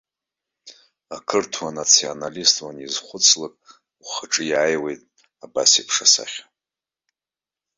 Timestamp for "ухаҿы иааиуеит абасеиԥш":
4.01-5.97